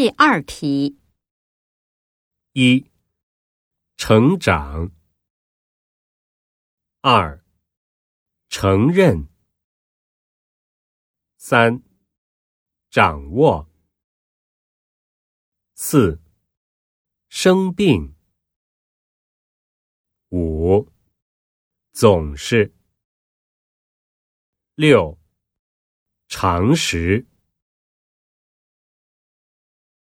[0.00, 0.98] 第二题。
[2.52, 2.90] 一
[3.98, 4.90] 成长。
[7.02, 7.44] 二
[8.48, 9.28] 承认。
[11.36, 11.82] 三
[12.88, 13.68] 掌握。
[15.74, 16.18] 四
[17.28, 18.16] 生病。
[20.30, 20.90] 五
[21.92, 22.74] 总是。
[24.76, 25.18] 六
[26.26, 27.29] 常识。